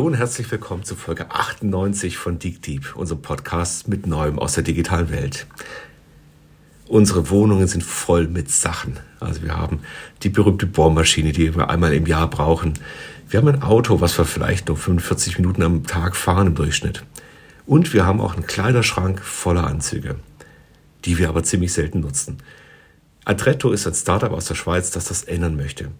[0.00, 4.54] Hallo und herzlich willkommen zu Folge 98 von Dig Deep, unserem Podcast mit Neuem aus
[4.54, 5.46] der digitalen Welt.
[6.88, 8.98] Unsere Wohnungen sind voll mit Sachen.
[9.20, 9.80] Also wir haben
[10.22, 12.78] die berühmte Bohrmaschine, die wir einmal im Jahr brauchen.
[13.28, 17.04] Wir haben ein Auto, was wir vielleicht nur 45 Minuten am Tag fahren im Durchschnitt.
[17.66, 20.16] Und wir haben auch einen Kleiderschrank voller Anzüge,
[21.04, 22.38] die wir aber ziemlich selten nutzen.
[23.26, 25.90] Adretto ist ein Startup aus der Schweiz, das das ändern möchte.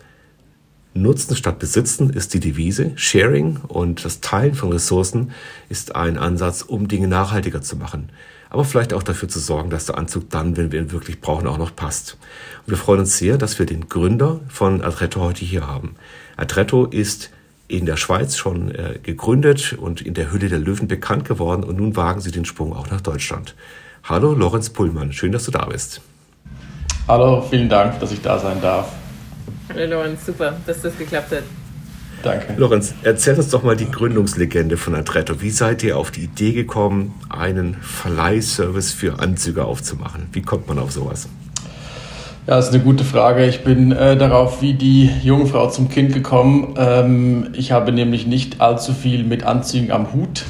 [0.92, 2.92] Nutzen statt Besitzen ist die Devise.
[2.96, 5.30] Sharing und das Teilen von Ressourcen
[5.68, 8.10] ist ein Ansatz, um Dinge nachhaltiger zu machen.
[8.48, 11.46] Aber vielleicht auch dafür zu sorgen, dass der Anzug dann, wenn wir ihn wirklich brauchen,
[11.46, 12.18] auch noch passt.
[12.66, 15.94] Und wir freuen uns sehr, dass wir den Gründer von Adretto heute hier haben.
[16.36, 17.30] Adretto ist
[17.68, 21.76] in der Schweiz schon äh, gegründet und in der Hülle der Löwen bekannt geworden und
[21.76, 23.54] nun wagen sie den Sprung auch nach Deutschland.
[24.02, 26.00] Hallo Lorenz Pullmann, schön, dass du da bist.
[27.06, 28.99] Hallo, vielen Dank, dass ich da sein darf.
[29.72, 31.44] Hallo Lorenz, super, dass das geklappt hat.
[32.24, 32.54] Danke.
[32.56, 35.40] Lorenz, erzähl uns doch mal die Gründungslegende von Adretto.
[35.40, 40.26] Wie seid ihr auf die Idee gekommen, einen Verleihservice für Anzüge aufzumachen?
[40.32, 41.28] Wie kommt man auf sowas?
[42.46, 43.46] Ja, das ist eine gute Frage.
[43.46, 46.74] Ich bin äh, darauf wie die Jungfrau zum Kind gekommen.
[46.76, 50.44] Ähm, ich habe nämlich nicht allzu viel mit Anzügen am Hut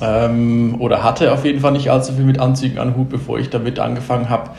[0.00, 3.50] ähm, oder hatte auf jeden Fall nicht allzu viel mit Anzügen am Hut, bevor ich
[3.50, 4.50] damit angefangen habe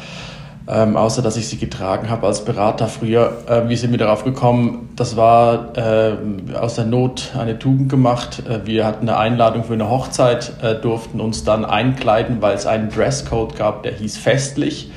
[0.68, 3.34] ähm, außer dass ich sie getragen habe als Berater früher.
[3.48, 4.90] Äh, wie sind wir darauf gekommen?
[4.96, 6.14] Das war äh,
[6.56, 8.44] aus der Not eine Tugend gemacht.
[8.48, 12.66] Äh, wir hatten eine Einladung für eine Hochzeit, äh, durften uns dann einkleiden, weil es
[12.66, 14.90] einen Dresscode gab, der hieß festlich.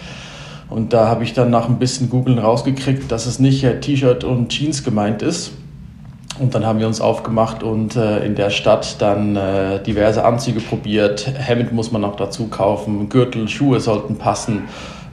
[0.68, 4.22] Und da habe ich dann nach ein bisschen Googlen rausgekriegt, dass es nicht äh, T-Shirt
[4.22, 5.52] und Jeans gemeint ist.
[6.38, 10.60] Und dann haben wir uns aufgemacht und äh, in der Stadt dann äh, diverse Anzüge
[10.60, 11.26] probiert.
[11.26, 14.64] Hemd muss man noch dazu kaufen, Gürtel, Schuhe sollten passen.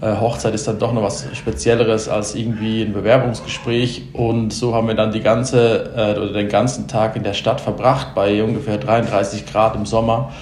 [0.04, 4.10] Äh, Hochzeit ist dann doch noch was Spezielleres als irgendwie ein Bewerbungsgespräch.
[4.12, 7.62] Und so haben wir dann die ganze äh, oder den ganzen Tag in der Stadt
[7.62, 10.34] verbracht, bei ungefähr 33 Grad im Sommer,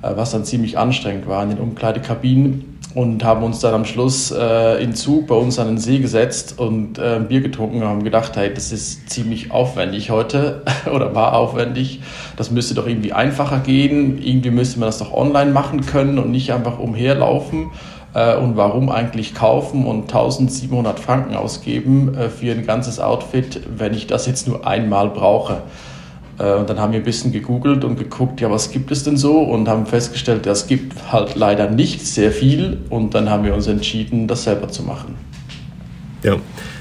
[0.00, 2.68] äh, was dann ziemlich anstrengend war in den Umkleidekabinen.
[2.94, 6.58] Und haben uns dann am Schluss äh, in Zug bei uns an den See gesetzt
[6.58, 10.62] und äh, Bier getrunken und haben gedacht, hey, das ist ziemlich aufwendig heute
[10.94, 12.00] oder war aufwendig.
[12.36, 14.22] Das müsste doch irgendwie einfacher gehen.
[14.22, 17.70] Irgendwie müsste man das doch online machen können und nicht einfach umherlaufen
[18.14, 23.94] äh, und warum eigentlich kaufen und 1700 Franken ausgeben äh, für ein ganzes Outfit, wenn
[23.94, 25.62] ich das jetzt nur einmal brauche.
[26.38, 29.16] Äh, und dann haben wir ein bisschen gegoogelt und geguckt, ja, was gibt es denn
[29.16, 29.40] so?
[29.40, 32.78] Und haben festgestellt, es gibt halt leider nicht sehr viel.
[32.90, 35.16] Und dann haben wir uns entschieden, das selber zu machen.
[36.22, 36.36] Ja,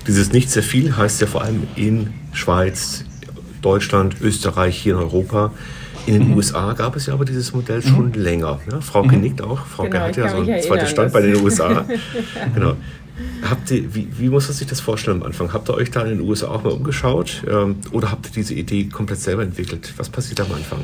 [0.07, 3.05] dieses nicht sehr viel heißt ja vor allem in Schweiz,
[3.61, 5.51] Deutschland, Österreich, hier in Europa
[6.05, 6.37] in den mhm.
[6.37, 8.13] USA gab es ja aber dieses Modell schon mhm.
[8.13, 8.59] länger.
[8.69, 8.81] Ne?
[8.81, 9.21] Frau mhm.
[9.21, 9.65] nickt auch.
[9.65, 11.85] Frau genau, hat ja so ein zweites Standbein in den USA.
[12.53, 12.75] genau.
[13.47, 15.53] Habt ihr, wie, wie, muss man sich das vorstellen am Anfang?
[15.53, 18.53] Habt ihr euch da in den USA auch mal umgeschaut ähm, oder habt ihr diese
[18.53, 19.93] Idee komplett selber entwickelt?
[19.97, 20.79] Was passiert am Anfang?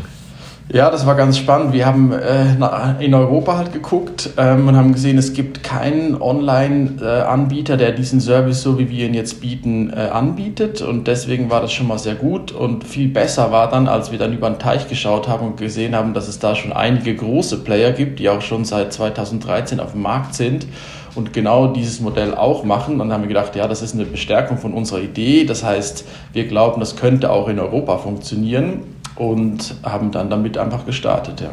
[0.70, 1.72] Ja, das war ganz spannend.
[1.72, 7.78] Wir haben äh, in Europa halt geguckt ähm, und haben gesehen, es gibt keinen Online-Anbieter,
[7.78, 10.82] der diesen Service, so wie wir ihn jetzt bieten, äh, anbietet.
[10.82, 12.52] Und deswegen war das schon mal sehr gut.
[12.52, 15.96] Und viel besser war dann, als wir dann über den Teich geschaut haben und gesehen
[15.96, 19.94] haben, dass es da schon einige große Player gibt, die auch schon seit 2013 auf
[19.94, 20.68] dem Markt sind
[21.16, 23.00] und genau dieses Modell auch machen.
[23.00, 25.46] Und haben wir gedacht, ja, das ist eine Bestärkung von unserer Idee.
[25.46, 30.86] Das heißt, wir glauben, das könnte auch in Europa funktionieren und haben dann damit einfach
[30.86, 31.42] gestartet.
[31.42, 31.50] Ja.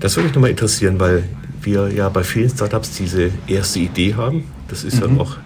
[0.00, 1.24] Das würde mich nochmal interessieren, weil
[1.62, 4.44] wir ja bei vielen Startups diese erste Idee haben.
[4.68, 5.02] Das ist mhm.
[5.02, 5.36] ja noch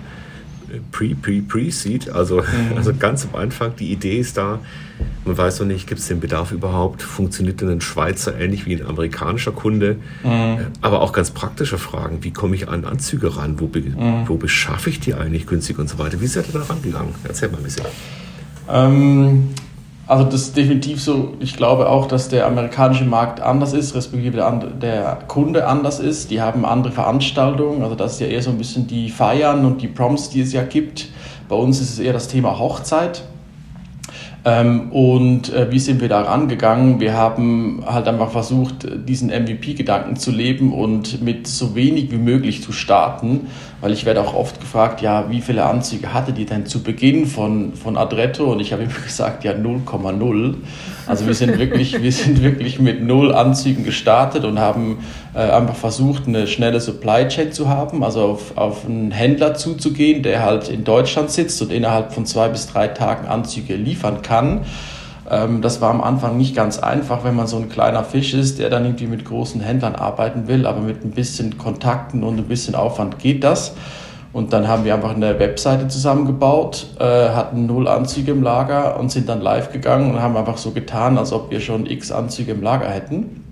[0.90, 2.76] Pre, Pre, Pre-Seed, also, mhm.
[2.76, 4.58] also ganz am Anfang, die Idee ist da.
[5.24, 7.02] Man weiß noch nicht, gibt es den Bedarf überhaupt?
[7.02, 9.96] Funktioniert denn ein Schweizer ähnlich wie ein amerikanischer Kunde?
[10.22, 10.66] Mhm.
[10.80, 12.18] Aber auch ganz praktische Fragen.
[12.22, 13.60] Wie komme ich an Anzüge ran?
[13.60, 14.28] Wo, be, mhm.
[14.28, 16.20] wo beschaffe ich die eigentlich günstig und so weiter?
[16.20, 17.14] Wie seid ihr da rangegangen?
[17.24, 17.86] Erzähl mal ein bisschen.
[18.68, 19.48] Ähm,
[20.06, 21.34] also das ist definitiv so.
[21.40, 26.30] Ich glaube auch, dass der amerikanische Markt anders ist, respektive der, der, Kunde anders ist.
[26.30, 27.82] Die haben andere Veranstaltungen.
[27.82, 30.52] Also das ist ja eher so ein bisschen die Feiern und die Proms, die es
[30.52, 31.08] ja gibt.
[31.48, 33.24] Bei uns ist es eher das Thema Hochzeit.
[34.46, 37.00] Ähm, und äh, wie sind wir da rangegangen?
[37.00, 42.62] Wir haben halt einfach versucht, diesen MVP-Gedanken zu leben und mit so wenig wie möglich
[42.62, 43.46] zu starten,
[43.80, 47.26] weil ich werde auch oft gefragt, ja, wie viele Anzüge hattet ihr denn zu Beginn
[47.26, 48.52] von, von Adretto?
[48.52, 50.54] Und ich habe immer gesagt, ja, 0,0.
[51.06, 54.98] Also wir sind wirklich, wir sind wirklich mit null Anzügen gestartet und haben
[55.40, 60.42] einfach versucht, eine schnelle Supply Chain zu haben, also auf, auf einen Händler zuzugehen, der
[60.42, 64.60] halt in Deutschland sitzt und innerhalb von zwei bis drei Tagen Anzüge liefern kann.
[65.30, 68.58] Ähm, das war am Anfang nicht ganz einfach, wenn man so ein kleiner Fisch ist,
[68.58, 72.44] der dann irgendwie mit großen Händlern arbeiten will, aber mit ein bisschen Kontakten und ein
[72.44, 73.74] bisschen Aufwand geht das.
[74.32, 79.12] Und dann haben wir einfach eine Webseite zusammengebaut, äh, hatten null Anzüge im Lager und
[79.12, 82.52] sind dann live gegangen und haben einfach so getan, als ob wir schon x Anzüge
[82.52, 83.43] im Lager hätten.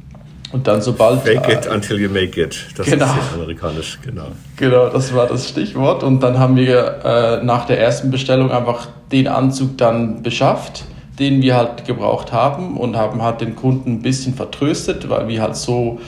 [0.52, 1.22] Und dann sobald...
[1.22, 2.66] Fake it until you make it.
[2.76, 3.06] Das genau.
[3.06, 4.26] ist sehr amerikanisch, genau.
[4.56, 6.02] Genau, das war das Stichwort.
[6.02, 10.84] Und dann haben wir äh, nach der ersten Bestellung einfach den Anzug dann beschafft,
[11.18, 15.40] den wir halt gebraucht haben und haben halt den Kunden ein bisschen vertröstet, weil wir
[15.40, 15.98] halt so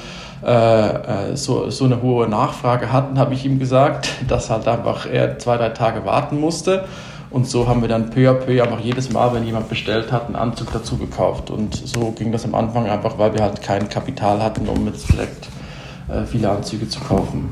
[0.44, 5.06] äh, äh, so, so eine hohe Nachfrage hatten, habe ich ihm gesagt, dass halt einfach
[5.11, 6.85] er zwei, drei Tage warten musste.
[7.34, 10.26] Und so haben wir dann peu à peu einfach jedes Mal, wenn jemand bestellt hat,
[10.26, 11.50] einen Anzug dazu gekauft.
[11.50, 15.12] Und so ging das am Anfang einfach, weil wir halt kein Kapital hatten, um jetzt
[15.12, 15.48] direkt
[16.08, 17.50] äh, viele Anzüge zu kaufen.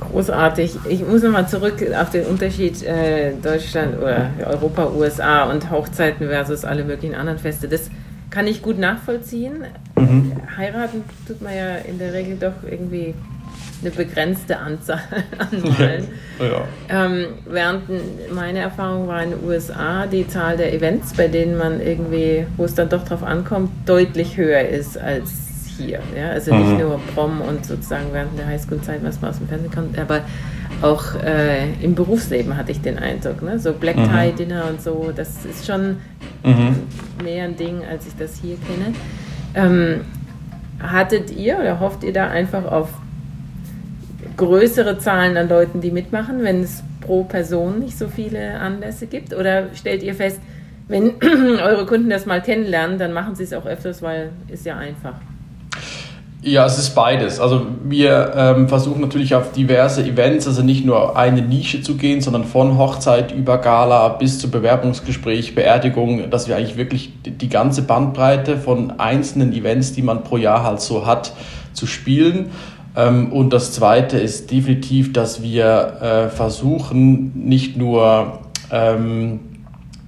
[0.00, 0.74] Großartig.
[0.88, 6.64] Ich muss nochmal zurück auf den Unterschied äh, Deutschland oder Europa, USA und Hochzeiten versus
[6.64, 7.68] alle möglichen anderen Feste.
[7.68, 7.90] Das
[8.30, 9.66] kann ich gut nachvollziehen.
[9.94, 10.32] Mhm.
[10.56, 13.14] Heiraten tut man ja in der Regel doch irgendwie
[13.82, 15.00] eine begrenzte Anzahl
[15.38, 16.08] an Malen.
[16.38, 16.64] Ja.
[16.88, 17.82] Ähm, während
[18.34, 22.64] meine Erfahrung war in den USA die Zahl der Events, bei denen man irgendwie, wo
[22.64, 25.32] es dann doch drauf ankommt, deutlich höher ist als
[25.76, 26.00] hier.
[26.16, 26.30] Ja?
[26.30, 26.60] Also mhm.
[26.60, 30.22] nicht nur Prom und sozusagen während der Highschool-Zeit, was man aus dem Fernsehen kommt, aber
[30.82, 33.42] auch äh, im Berufsleben hatte ich den Eindruck.
[33.42, 33.58] Ne?
[33.58, 34.10] So Black mhm.
[34.10, 35.96] Tie Dinner und so, das ist schon
[36.42, 36.82] mhm.
[37.22, 38.94] mehr ein Ding, als ich das hier kenne.
[39.54, 40.02] Ähm,
[40.80, 42.90] hattet ihr oder hofft ihr da einfach auf
[44.36, 49.34] größere Zahlen an Leuten, die mitmachen, wenn es pro Person nicht so viele Anlässe gibt?
[49.34, 50.40] Oder stellt ihr fest,
[50.88, 51.14] wenn
[51.62, 55.14] eure Kunden das mal kennenlernen, dann machen sie es auch öfters, weil es ja einfach.
[56.42, 57.40] Ja, es ist beides.
[57.40, 62.20] Also wir ähm, versuchen natürlich auf diverse Events, also nicht nur eine Nische zu gehen,
[62.20, 67.82] sondern von Hochzeit über Gala bis zu Bewerbungsgespräch, Beerdigung, dass wir eigentlich wirklich die ganze
[67.82, 71.32] Bandbreite von einzelnen Events, die man pro Jahr halt so hat,
[71.72, 72.50] zu spielen.
[72.96, 78.38] Ähm, und das Zweite ist definitiv, dass wir äh, versuchen, nicht nur
[78.70, 79.40] ähm,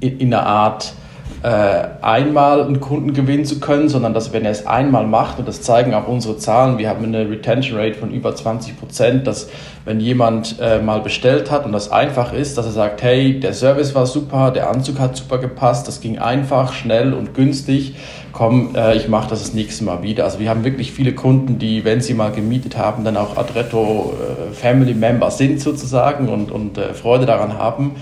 [0.01, 0.95] in, in einer Art
[1.43, 5.63] einmal einen Kunden gewinnen zu können, sondern dass wenn er es einmal macht, und das
[5.63, 9.49] zeigen auch unsere Zahlen, wir haben eine Retention Rate von über 20 Prozent, dass
[9.85, 13.55] wenn jemand äh, mal bestellt hat und das einfach ist, dass er sagt, hey, der
[13.55, 17.95] Service war super, der Anzug hat super gepasst, das ging einfach, schnell und günstig,
[18.33, 20.25] komm, äh, ich mache das das nächste Mal wieder.
[20.25, 24.13] Also wir haben wirklich viele Kunden, die, wenn sie mal gemietet haben, dann auch Adretto
[24.13, 27.97] äh, Family Member sind sozusagen und, und äh, Freude daran haben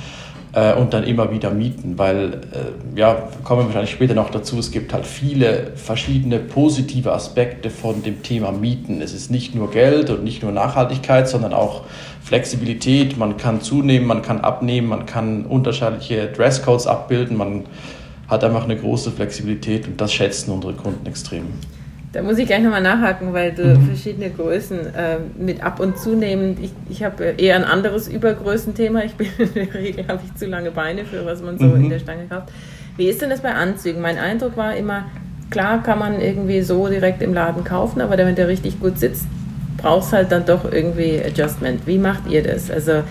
[0.57, 4.59] äh, und dann immer wieder mieten, weil, äh, ja, kommen wir wahrscheinlich später noch dazu,
[4.59, 9.03] es gibt halt viele verschiedene positive Aspekte von dem Thema Mieten.
[9.03, 11.83] Es ist nicht nur Geld und nicht nur Nachhaltigkeit, sondern auch
[12.23, 13.19] Flexibilität.
[13.19, 17.65] Man kann zunehmen, man kann abnehmen, man kann unterschiedliche Dresscodes abbilden, man
[18.27, 21.45] hat einfach eine große Flexibilität und das schätzen unsere Kunden extrem.
[22.13, 23.87] Da muss ich gleich nochmal nachhaken, weil du mhm.
[23.89, 26.59] verschiedene Größen äh, mit ab und zunehmend.
[26.63, 29.03] Ich, ich habe eher ein anderes Übergrößenthema.
[29.05, 31.85] Ich bin in der Regel habe ich zu lange Beine für was man so mhm.
[31.85, 32.49] in der Stange kauft.
[32.97, 34.01] Wie ist denn das bei Anzügen?
[34.01, 35.05] Mein Eindruck war immer,
[35.51, 39.27] klar kann man irgendwie so direkt im Laden kaufen, aber wenn der richtig gut sitzt,
[39.77, 41.87] braucht es halt dann doch irgendwie Adjustment.
[41.87, 42.71] Wie macht ihr das?
[42.71, 43.03] Also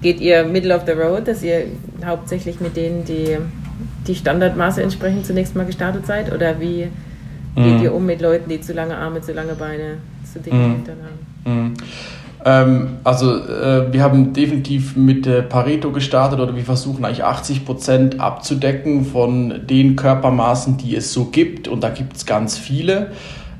[0.00, 1.64] geht ihr Middle of the Road, dass ihr
[2.04, 3.36] hauptsächlich mit denen, die
[4.06, 6.32] die Standardmaße entsprechend zunächst mal gestartet seid?
[6.32, 6.88] Oder wie
[7.56, 7.96] geht ihr mhm.
[7.96, 9.98] um mit Leuten, die zu lange Arme, zu lange Beine,
[10.30, 10.72] zu dicke mhm.
[10.74, 11.64] Hintern haben?
[11.68, 11.74] Mhm.
[12.44, 17.64] Ähm, also äh, wir haben definitiv mit äh, Pareto gestartet oder wir versuchen eigentlich 80
[17.64, 23.10] Prozent abzudecken von den Körpermaßen, die es so gibt und da gibt es ganz viele.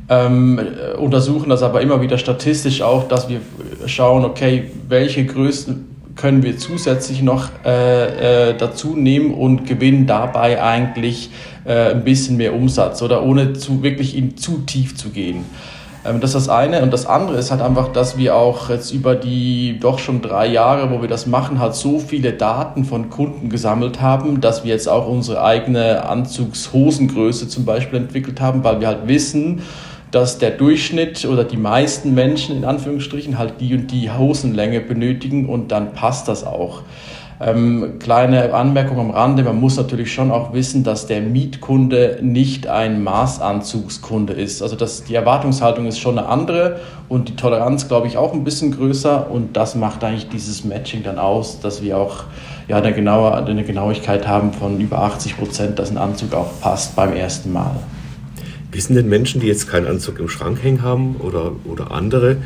[0.09, 3.41] Ähm, äh, untersuchen das aber immer wieder statistisch auch, dass wir
[3.87, 10.63] schauen, okay, welche Größen können wir zusätzlich noch äh, äh, dazu nehmen und gewinnen dabei
[10.63, 11.31] eigentlich
[11.65, 15.45] äh, ein bisschen mehr Umsatz oder ohne zu, wirklich in zu tief zu gehen.
[16.07, 16.83] Ähm, das ist das eine.
[16.83, 20.47] Und das andere ist halt einfach, dass wir auch jetzt über die doch schon drei
[20.47, 24.73] Jahre, wo wir das machen, halt so viele Daten von Kunden gesammelt haben, dass wir
[24.73, 29.63] jetzt auch unsere eigene Anzugshosengröße zum Beispiel entwickelt haben, weil wir halt wissen,
[30.17, 35.47] dass der Durchschnitt oder die meisten Menschen in Anführungsstrichen halt die und die Hosenlänge benötigen
[35.47, 36.81] und dann passt das auch.
[37.39, 42.67] Ähm, kleine Anmerkung am Rande, man muss natürlich schon auch wissen, dass der Mietkunde nicht
[42.67, 44.63] ein Maßanzugskunde ist.
[44.63, 46.81] Also das, die Erwartungshaltung ist schon eine andere
[47.11, 51.03] und die Toleranz, glaube ich, auch ein bisschen größer und das macht eigentlich dieses Matching
[51.03, 52.25] dann aus, dass wir auch
[52.69, 56.97] ja, eine, genaue, eine Genauigkeit haben von über 80 Prozent, dass ein Anzug auch passt
[56.97, 57.73] beim ersten Mal.
[58.77, 62.37] Wissen denn Menschen, die jetzt keinen Anzug im Schrank hängen haben oder, oder andere,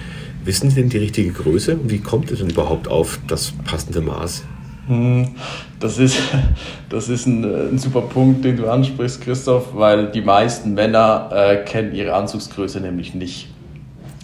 [0.44, 1.76] wissen sie denn die richtige Größe?
[1.90, 4.44] Wie kommt es denn überhaupt auf das passende Maß?
[4.86, 5.30] Hm,
[5.80, 6.18] das ist,
[6.88, 11.56] das ist ein, ein, super Punkt, den du ansprichst, Christoph, weil die meisten Männer äh,
[11.64, 13.48] kennen ihre Anzugsgröße nämlich nicht.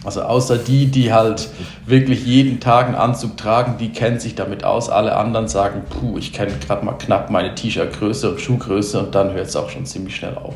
[0.04, 1.48] Also außer die, die halt
[1.86, 4.88] wirklich jeden Tag einen Anzug tragen, die kennen sich damit aus.
[4.90, 9.32] Alle anderen sagen, puh, ich kenne gerade mal knapp meine T-Shirt-Größe und Schuhgröße und dann
[9.32, 10.54] hört es auch schon ziemlich schnell auf.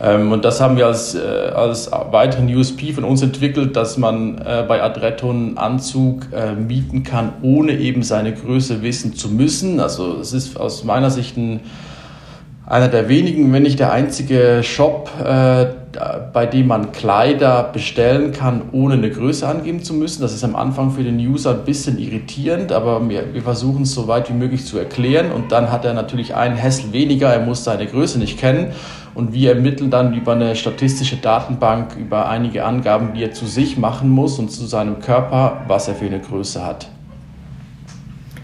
[0.00, 4.38] Ähm, und das haben wir als, äh, als weiteren USP von uns entwickelt, dass man
[4.38, 9.78] äh, bei Adretto einen Anzug äh, mieten kann, ohne eben seine Größe wissen zu müssen.
[9.78, 11.60] Also es ist aus meiner Sicht ein
[12.70, 15.66] einer der wenigen, wenn nicht der einzige Shop, äh,
[16.32, 20.22] bei dem man Kleider bestellen kann, ohne eine Größe angeben zu müssen.
[20.22, 23.92] Das ist am Anfang für den User ein bisschen irritierend, aber wir, wir versuchen es
[23.92, 25.32] so weit wie möglich zu erklären.
[25.32, 28.72] Und dann hat er natürlich einen Hassel weniger, er muss seine Größe nicht kennen.
[29.14, 33.76] Und wir ermitteln dann über eine statistische Datenbank, über einige Angaben, die er zu sich
[33.76, 36.88] machen muss und zu seinem Körper, was er für eine Größe hat.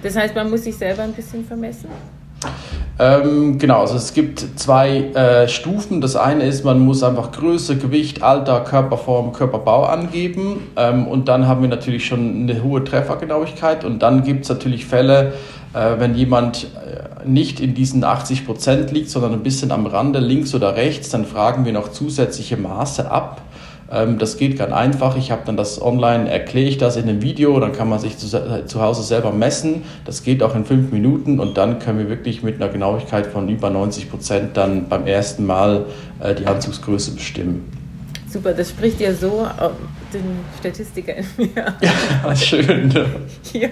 [0.02, 1.88] Das heißt, man muss sich selber ein bisschen vermessen?
[2.98, 6.00] Ähm, genau, also es gibt zwei äh, Stufen.
[6.00, 10.68] Das eine ist, man muss einfach Größe, Gewicht, Alter, Körperform, Körperbau angeben.
[10.76, 13.84] Ähm, und dann haben wir natürlich schon eine hohe Treffergenauigkeit.
[13.84, 15.34] Und dann gibt es natürlich Fälle,
[15.74, 20.20] äh, wenn jemand äh, nicht in diesen 80 Prozent liegt, sondern ein bisschen am Rande,
[20.20, 23.42] links oder rechts, dann fragen wir noch zusätzliche Maße ab.
[23.90, 25.16] Ähm, das geht ganz einfach.
[25.16, 28.18] Ich habe dann das online, erkläre ich das in einem Video, dann kann man sich
[28.18, 28.26] zu,
[28.66, 29.82] zu Hause selber messen.
[30.04, 33.48] Das geht auch in fünf Minuten und dann können wir wirklich mit einer Genauigkeit von
[33.48, 35.86] über 90 Prozent dann beim ersten Mal
[36.20, 37.64] äh, die Anzugsgröße bestimmen.
[38.28, 39.46] Super, das spricht ja so
[40.16, 41.74] den Statistiker in mir.
[41.80, 42.88] Ja, schön.
[42.88, 43.06] Ne?
[43.42, 43.70] Hier,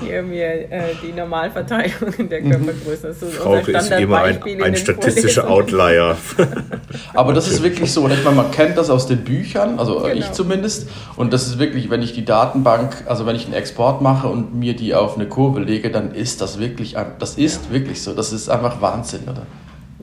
[0.00, 2.50] hier mir äh, die Normalverteilung in der mhm.
[2.50, 3.08] Körpergröße.
[3.08, 6.16] Das ist Frauke ist immer ein, ein statistischer Outlier.
[7.14, 8.08] Aber das ist wirklich so.
[8.08, 10.14] Ich meine, man kennt das aus den Büchern, also genau.
[10.14, 10.88] ich zumindest.
[11.16, 14.54] Und das ist wirklich, wenn ich die Datenbank, also wenn ich einen Export mache und
[14.54, 17.72] mir die auf eine Kurve lege, dann ist das wirklich, das ist ja.
[17.72, 18.14] wirklich so.
[18.14, 19.46] Das ist einfach Wahnsinn, oder?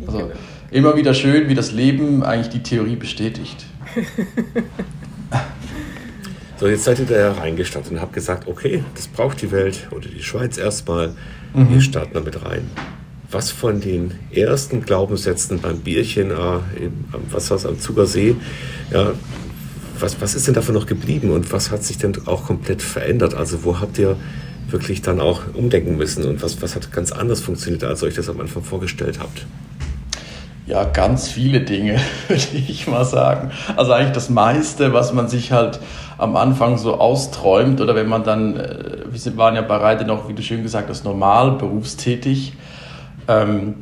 [0.07, 0.31] Also genau.
[0.71, 3.65] immer wieder schön, wie das Leben eigentlich die Theorie bestätigt.
[6.57, 10.07] so, jetzt seid ihr da reingestartet und habt gesagt, okay, das braucht die Welt oder
[10.07, 11.13] die Schweiz erstmal.
[11.53, 11.69] Mhm.
[11.69, 12.69] Wir starten damit rein.
[13.29, 16.35] Was von den ersten Glaubenssätzen beim Bierchen, äh,
[16.83, 18.35] im, was war es am Zugersee,
[18.91, 19.13] ja,
[19.99, 23.33] was, was ist denn davon noch geblieben und was hat sich denn auch komplett verändert?
[23.33, 24.17] Also wo habt ihr
[24.67, 28.15] wirklich dann auch umdenken müssen und was, was hat ganz anders funktioniert, als ihr euch
[28.15, 29.45] das am Anfang vorgestellt habt?
[30.65, 33.51] Ja, ganz viele Dinge, würde ich mal sagen.
[33.75, 35.79] Also eigentlich das meiste, was man sich halt
[36.17, 40.33] am Anfang so austräumt oder wenn man dann, äh, wir waren ja bereits noch, wie
[40.33, 42.53] du schön gesagt hast, normal berufstätig
[43.27, 43.75] ähm,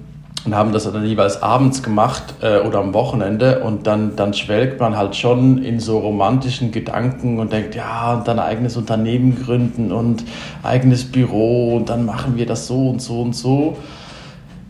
[0.44, 4.80] und haben das dann jeweils abends gemacht äh, oder am Wochenende und dann, dann schwelgt
[4.80, 9.92] man halt schon in so romantischen Gedanken und denkt, ja, und dann eigenes Unternehmen gründen
[9.92, 10.24] und
[10.64, 13.78] eigenes Büro und dann machen wir das so und so und so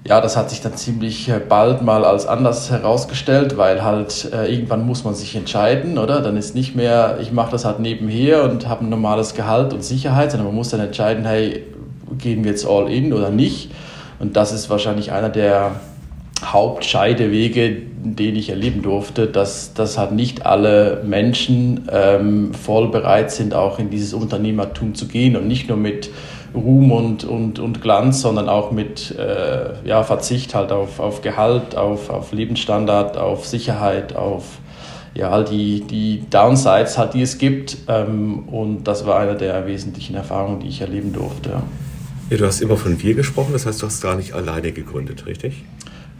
[0.03, 4.51] ja, das hat sich dann ziemlich äh, bald mal als anders herausgestellt, weil halt äh,
[4.51, 6.21] irgendwann muss man sich entscheiden, oder?
[6.21, 9.83] Dann ist nicht mehr, ich mache das halt nebenher und habe ein normales Gehalt und
[9.83, 11.65] Sicherheit, sondern man muss dann entscheiden, hey,
[12.17, 13.71] gehen wir jetzt all in oder nicht?
[14.19, 15.75] Und das ist wahrscheinlich einer der
[16.43, 23.53] Hauptscheidewege, den ich erleben durfte, dass, dass halt nicht alle Menschen ähm, voll bereit sind,
[23.53, 26.09] auch in dieses Unternehmertum zu gehen und nicht nur mit
[26.53, 31.75] Ruhm und, und, und Glanz, sondern auch mit äh, ja, Verzicht halt auf, auf Gehalt,
[31.75, 34.59] auf, auf Lebensstandard, auf Sicherheit, auf
[35.13, 37.77] ja, all die, die Downsides halt, die es gibt.
[37.87, 41.61] Ähm, und das war eine der wesentlichen Erfahrungen, die ich erleben durfte.
[42.29, 45.25] Ja, du hast immer von wir gesprochen, das heißt, du hast gar nicht alleine gegründet,
[45.25, 45.63] richtig?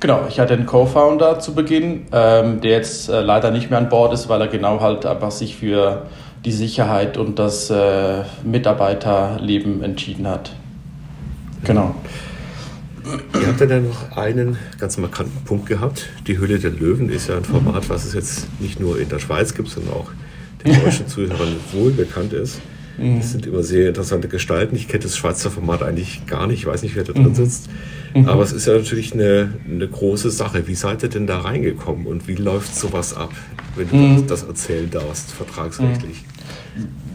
[0.02, 3.88] Genau, ich hatte einen Co-Founder zu Beginn, ähm, der jetzt äh, leider nicht mehr an
[3.88, 6.08] Bord ist, weil er genau halt einfach sich für
[6.44, 10.54] die Sicherheit und das äh, Mitarbeiterleben entschieden hat.
[11.64, 11.94] Genau.
[13.40, 16.08] Ihr habt dann noch einen ganz markanten Punkt gehabt.
[16.26, 19.20] Die Hülle der Löwen ist ja ein Format, was es jetzt nicht nur in der
[19.20, 20.10] Schweiz gibt, sondern auch
[20.66, 22.60] den deutschen Zuhörern wohl bekannt ist.
[22.98, 23.20] Mhm.
[23.20, 24.76] Das sind immer sehr interessante Gestalten.
[24.76, 26.60] Ich kenne das Schweizer Format eigentlich gar nicht.
[26.60, 27.36] Ich weiß nicht, wer da drin mhm.
[27.36, 27.70] sitzt.
[28.14, 28.28] Mhm.
[28.30, 30.68] Aber es ist ja natürlich eine, eine große Sache.
[30.68, 33.32] Wie seid ihr denn da reingekommen und wie läuft sowas ab,
[33.76, 34.28] wenn du mhm.
[34.28, 36.26] das erzählen darfst, vertragsrechtlich?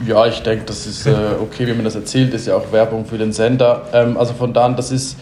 [0.06, 3.06] Ja, ich denke, das ist äh, okay, wie man das erzählt, ist ja auch Werbung
[3.06, 3.88] für den Sender.
[3.92, 5.16] Ähm, also von da an, das ist,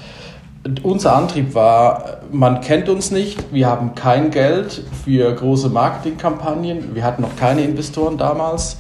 [0.83, 7.05] unser Antrieb war, man kennt uns nicht, wir haben kein Geld für große Marketingkampagnen, wir
[7.05, 8.79] hatten noch keine Investoren damals.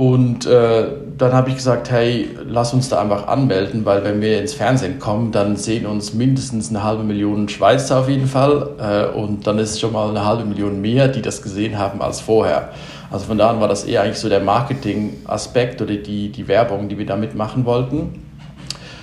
[0.00, 0.86] Und äh,
[1.18, 4.98] dann habe ich gesagt, hey, lass uns da einfach anmelden, weil wenn wir ins Fernsehen
[4.98, 8.70] kommen, dann sehen uns mindestens eine halbe Million Schweizer auf jeden Fall.
[8.78, 12.00] Äh, und dann ist es schon mal eine halbe Million mehr, die das gesehen haben
[12.00, 12.70] als vorher.
[13.10, 16.88] Also von da an war das eher eigentlich so der Marketing-Aspekt oder die, die Werbung,
[16.88, 18.22] die wir damit machen wollten.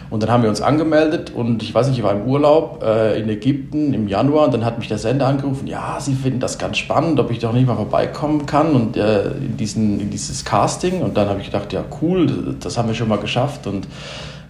[0.10, 3.20] Und dann haben wir uns angemeldet und ich weiß nicht, ich war im Urlaub äh,
[3.20, 6.58] in Ägypten im Januar und dann hat mich der Sender angerufen, ja, sie finden das
[6.58, 10.46] ganz spannend, ob ich doch nicht mal vorbeikommen kann und äh, in, diesen, in dieses
[10.46, 11.02] Casting.
[11.02, 13.88] Und dann habe ich gedacht, ja, cool, das haben wir schon mal geschafft und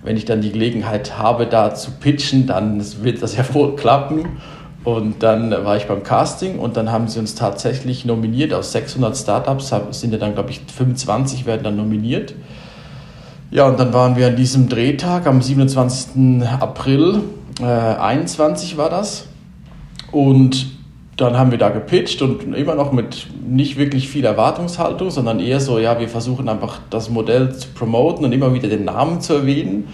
[0.04, 4.38] wenn ich dann die Gelegenheit habe, da zu pitchen, dann wird das ja wohl klappen.
[4.84, 8.54] Und dann war ich beim Casting und dann haben sie uns tatsächlich nominiert.
[8.54, 12.34] Aus 600 Startups sind ja dann, glaube ich, 25 werden dann nominiert.
[13.50, 16.44] Ja, und dann waren wir an diesem Drehtag am 27.
[16.60, 17.22] April
[17.62, 19.28] äh, 21 war das.
[20.12, 20.68] Und
[21.16, 25.60] dann haben wir da gepitcht und immer noch mit nicht wirklich viel Erwartungshaltung, sondern eher
[25.60, 29.34] so, ja, wir versuchen einfach das Modell zu promoten und immer wieder den Namen zu
[29.34, 29.88] erwähnen.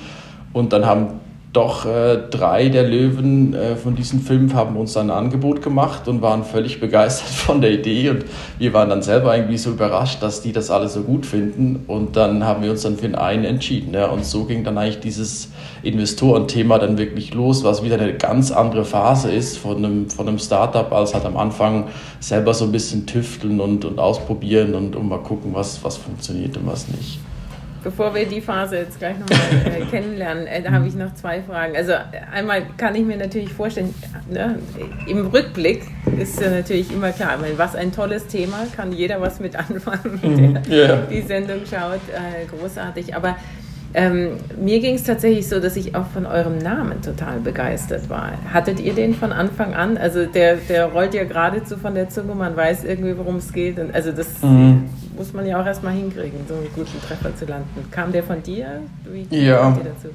[0.52, 1.22] Und dann haben
[1.54, 6.08] doch äh, drei der Löwen äh, von diesen fünf haben uns dann ein Angebot gemacht
[6.08, 8.10] und waren völlig begeistert von der Idee.
[8.10, 8.26] Und
[8.58, 11.84] wir waren dann selber irgendwie so überrascht, dass die das alle so gut finden.
[11.86, 15.00] Und dann haben wir uns dann für einen entschieden ja, und so ging dann eigentlich
[15.00, 15.50] dieses
[15.84, 20.40] Investorenthema dann wirklich los, was wieder eine ganz andere Phase ist von einem, von einem
[20.40, 21.88] Startup als halt am Anfang
[22.20, 26.58] selber so ein bisschen tüfteln und, und ausprobieren und, und mal gucken, was, was funktioniert
[26.58, 27.20] und was nicht.
[27.84, 31.76] Bevor wir die Phase jetzt gleich nochmal äh, kennenlernen, äh, habe ich noch zwei Fragen.
[31.76, 31.94] Also
[32.32, 33.94] einmal kann ich mir natürlich vorstellen,
[34.30, 34.58] ne,
[35.08, 35.84] im Rückblick
[36.18, 40.20] ist ja natürlich immer klar, meine, was ein tolles Thema, kann jeder was mit anfangen,
[40.22, 40.64] mhm.
[40.64, 41.06] der yeah.
[41.10, 43.16] die Sendung schaut, äh, großartig.
[43.16, 43.36] Aber
[43.94, 48.32] ähm, mir ging es tatsächlich so, dass ich auch von eurem Namen total begeistert war.
[48.52, 49.98] Hattet ihr den von Anfang an?
[49.98, 53.78] Also der, der rollt ja geradezu von der Zunge, man weiß irgendwie, worum es geht.
[53.78, 54.90] Und also das mhm.
[55.16, 57.86] muss man ja auch erstmal hinkriegen, so einen guten Treffer zu landen.
[57.92, 58.82] Kam der von dir?
[59.06, 59.70] Wie ja.
[59.70, 60.10] ihr dazu?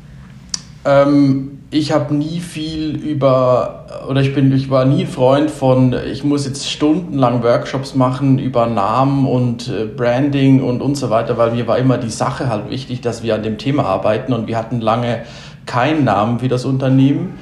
[0.84, 6.24] Ähm, ich habe nie viel über, oder ich bin, ich war nie Freund von, ich
[6.24, 11.50] muss jetzt stundenlang Workshops machen über Namen und äh, Branding und und so weiter, weil
[11.50, 14.56] mir war immer die Sache halt wichtig, dass wir an dem Thema arbeiten und wir
[14.56, 15.24] hatten lange
[15.66, 17.34] keinen Namen für das Unternehmen.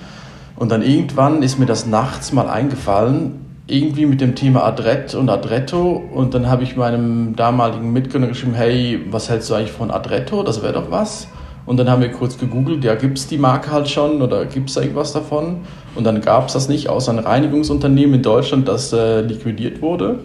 [0.56, 5.28] Und dann irgendwann ist mir das nachts mal eingefallen, irgendwie mit dem Thema Adret und
[5.28, 6.02] Adretto.
[6.12, 10.42] Und dann habe ich meinem damaligen Mitgründer geschrieben, hey, was hältst du eigentlich von Adretto?
[10.42, 11.28] Das wäre doch was.
[11.66, 14.70] Und dann haben wir kurz gegoogelt, ja, gibt es die Marke halt schon oder gibt
[14.70, 15.64] es irgendwas davon?
[15.96, 20.20] Und dann gab es das nicht, außer ein Reinigungsunternehmen in Deutschland, das äh, liquidiert wurde.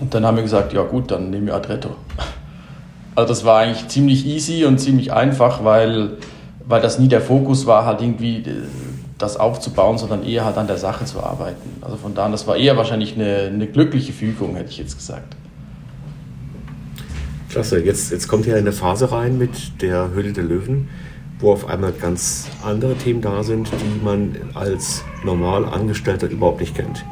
[0.00, 1.90] Und dann haben wir gesagt, ja gut, dann nehmen wir Adretto.
[3.14, 6.12] Also das war eigentlich ziemlich easy und ziemlich einfach, weil,
[6.66, 8.62] weil das nie der Fokus war, halt irgendwie äh,
[9.18, 11.76] das aufzubauen, sondern eher halt an der Sache zu arbeiten.
[11.82, 15.36] Also von daher, das war eher wahrscheinlich eine, eine glückliche Fügung, hätte ich jetzt gesagt.
[17.52, 20.88] Klasse, jetzt, jetzt kommt ihr in eine Phase rein mit der Höhle der Löwen,
[21.38, 26.74] wo auf einmal ganz andere Themen da sind, die man als normal Angestellter überhaupt nicht
[26.74, 27.04] kennt.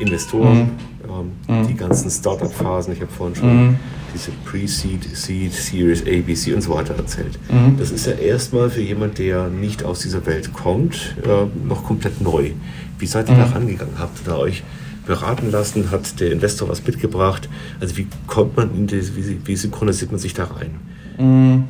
[0.00, 0.58] Investoren,
[1.06, 1.30] mhm.
[1.48, 1.68] ähm, mhm.
[1.68, 3.76] die ganzen Startup-Phasen, ich habe vorhin schon mhm.
[4.12, 7.38] diese Pre-Seed, Seed, Series A, B, C und so weiter erzählt.
[7.48, 7.76] Mhm.
[7.78, 12.20] Das ist ja erstmal für jemand, der nicht aus dieser Welt kommt, äh, noch komplett
[12.20, 12.50] neu.
[12.98, 13.52] Wie seid ihr da mhm.
[13.52, 13.94] rangegangen?
[13.96, 14.64] Habt ihr da euch
[15.08, 15.90] beraten lassen?
[15.90, 17.48] Hat der Investor was mitgebracht?
[17.80, 20.78] Also wie kommt man in die, wie, wie synchronisiert man sich da rein?
[21.18, 21.64] Mm.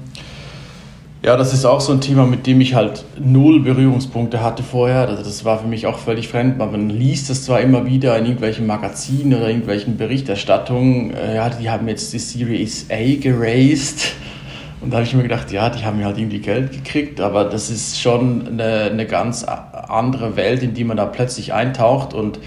[1.20, 5.06] Ja, das ist auch so ein Thema, mit dem ich halt null Berührungspunkte hatte vorher.
[5.06, 6.58] Das war für mich auch völlig fremd.
[6.58, 11.68] Man liest es zwar immer wieder in irgendwelchen Magazinen oder irgendwelchen Berichterstattungen, äh, ja, die
[11.70, 14.12] haben jetzt die Series A geraced.
[14.80, 17.44] Und da habe ich mir gedacht, ja, die haben ja halt irgendwie Geld gekriegt, aber
[17.44, 22.38] das ist schon eine, eine ganz andere Welt, in die man da plötzlich eintaucht und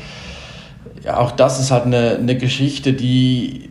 [1.04, 3.70] ja, auch das ist halt eine, eine Geschichte, die,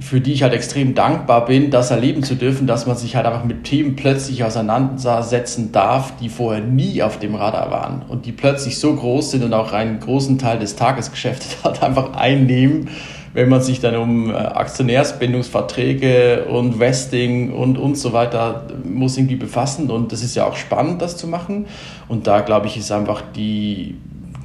[0.00, 3.26] für die ich halt extrem dankbar bin, das erleben zu dürfen, dass man sich halt
[3.26, 8.32] einfach mit Themen plötzlich auseinandersetzen darf, die vorher nie auf dem Radar waren und die
[8.32, 12.88] plötzlich so groß sind und auch einen großen Teil des Tagesgeschäfts halt einfach einnehmen,
[13.34, 19.36] wenn man sich dann um äh, Aktionärsbindungsverträge und Vesting und, und so weiter muss irgendwie
[19.36, 19.90] befassen.
[19.90, 21.66] Und das ist ja auch spannend, das zu machen.
[22.08, 23.96] Und da glaube ich ist einfach die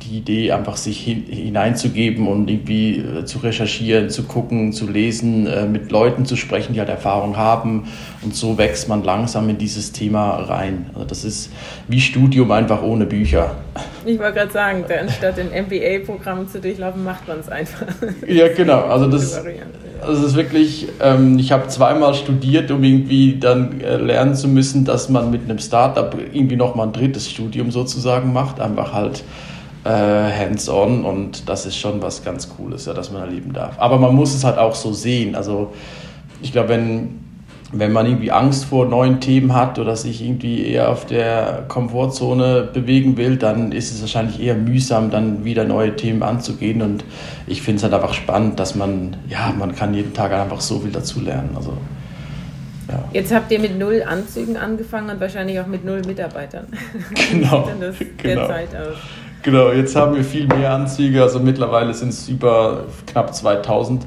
[0.10, 5.48] die Idee, einfach sich hin, hineinzugeben und irgendwie äh, zu recherchieren, zu gucken, zu lesen,
[5.48, 7.88] äh, mit Leuten zu sprechen, die halt Erfahrung haben.
[8.22, 10.89] Und so wächst man langsam in dieses Thema rein.
[10.93, 11.52] Also das ist
[11.88, 13.56] wie Studium einfach ohne Bücher.
[14.06, 17.86] Ich wollte gerade sagen, anstatt ein MBA-Programm zu durchlaufen, macht man es einfach.
[18.28, 18.82] Ja, genau.
[18.82, 19.36] Also das,
[20.02, 24.48] also das ist wirklich, ähm, ich habe zweimal studiert, um irgendwie dann äh, lernen zu
[24.48, 28.60] müssen, dass man mit einem Startup irgendwie nochmal ein drittes Studium sozusagen macht.
[28.60, 29.24] Einfach halt
[29.84, 33.80] äh, hands-on und das ist schon was ganz Cooles, ja, dass man erleben darf.
[33.80, 35.36] Aber man muss es halt auch so sehen.
[35.36, 35.74] Also
[36.42, 37.20] ich glaube, wenn,
[37.72, 42.70] wenn man irgendwie Angst vor neuen Themen hat oder sich irgendwie eher auf der Komfortzone
[42.74, 46.82] bewegen will, dann ist es wahrscheinlich eher mühsam, dann wieder neue Themen anzugehen.
[46.82, 47.06] Und
[47.48, 50.80] ich finde es halt einfach spannend, dass man, ja, man kann jeden Tag einfach so
[50.80, 51.52] viel dazu lernen.
[51.56, 51.78] Also
[52.89, 53.04] Ja.
[53.13, 56.68] Jetzt habt ihr mit null Anzügen angefangen und wahrscheinlich auch mit null Mitarbeitern.
[57.32, 57.68] Genau.
[57.68, 58.48] Wie sieht denn das genau.
[58.48, 58.98] derzeit aus?
[59.41, 64.06] Genau, jetzt haben wir viel mehr Anzüge, also mittlerweile sind es über knapp 2000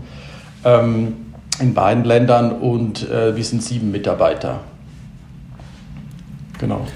[0.65, 1.15] ähm,
[1.59, 4.61] in beiden Ländern und äh, wir sind sieben Mitarbeiter.
[6.59, 6.87] Genau.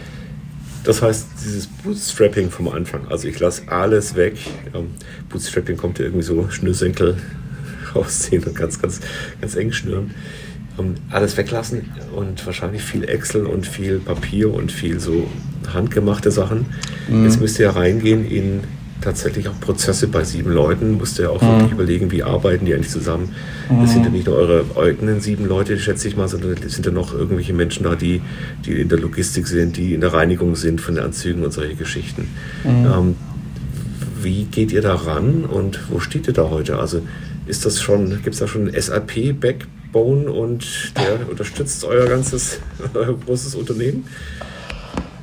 [0.84, 4.36] Das heißt, dieses Bootstrapping vom Anfang, also ich lasse alles weg.
[4.72, 4.90] Ähm,
[5.30, 7.16] Bootstrapping kommt ja irgendwie so Schnürsenkel
[7.94, 9.00] rausziehen und ganz, ganz,
[9.40, 10.14] ganz eng schnüren.
[11.10, 15.26] Alles weglassen und wahrscheinlich viel Excel und viel Papier und viel so
[15.72, 16.66] handgemachte Sachen.
[17.08, 17.24] Mhm.
[17.24, 18.60] Jetzt müsst ihr ja reingehen in
[19.00, 21.48] tatsächlich auch Prozesse bei sieben Leuten, musst du ja auch mhm.
[21.48, 23.34] wirklich überlegen, wie arbeiten die eigentlich zusammen.
[23.70, 23.82] Mhm.
[23.82, 26.86] Das sind ja nicht nur eure eigenen sieben Leute, schätze ich mal, sondern es sind
[26.86, 28.20] ja noch irgendwelche Menschen da, die,
[28.64, 31.74] die in der Logistik sind, die in der Reinigung sind von den Anzügen und solche
[31.74, 32.28] Geschichten.
[32.64, 32.86] Mhm.
[32.86, 33.16] Ähm,
[34.22, 36.78] wie geht ihr da ran und wo steht ihr da heute?
[36.78, 37.02] Also
[37.46, 38.74] ist das schon, gibt es da schon ein
[39.96, 40.64] SAP-Backbone und
[40.96, 42.60] der unterstützt euer ganzes,
[42.94, 44.06] euer großes Unternehmen?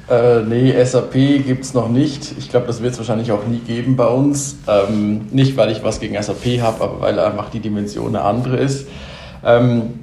[0.10, 2.34] Äh, nee, SAP gibt es noch nicht.
[2.38, 4.58] Ich glaube, das wird es wahrscheinlich auch nie geben bei uns.
[4.68, 8.58] Ähm, nicht, weil ich was gegen SAP habe, aber weil einfach die Dimension eine andere
[8.58, 8.88] ist.
[9.46, 10.00] Ähm,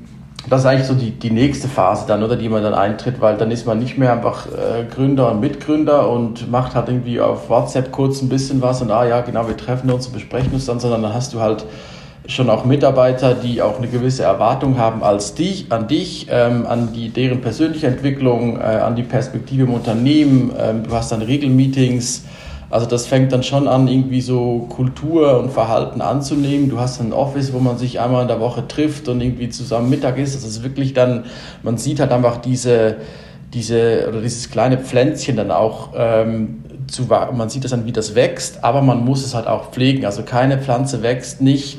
[0.48, 3.36] das ist eigentlich so die, die nächste Phase dann, oder die man dann eintritt, weil
[3.36, 7.50] dann ist man nicht mehr einfach äh, Gründer und Mitgründer und macht halt irgendwie auf
[7.50, 10.64] WhatsApp kurz ein bisschen was und ah ja, genau, wir treffen uns und besprechen uns
[10.64, 11.66] dann, sondern dann hast du halt
[12.26, 16.92] schon auch Mitarbeiter, die auch eine gewisse Erwartung haben als dich, an dich, ähm, an
[16.92, 20.52] die, deren persönliche Entwicklung, äh, an die Perspektive im Unternehmen.
[20.58, 22.24] Ähm, du hast dann Regelmeetings.
[22.68, 26.68] Also das fängt dann schon an, irgendwie so Kultur und Verhalten anzunehmen.
[26.68, 29.90] Du hast ein Office, wo man sich einmal in der Woche trifft und irgendwie zusammen
[29.90, 30.36] Mittag isst.
[30.36, 31.24] Das ist wirklich dann,
[31.64, 32.98] man sieht halt einfach diese,
[33.52, 38.14] diese oder dieses kleine Pflänzchen dann auch ähm, zu, man sieht das dann, wie das
[38.14, 40.04] wächst, aber man muss es halt auch pflegen.
[40.04, 41.78] Also keine Pflanze wächst nicht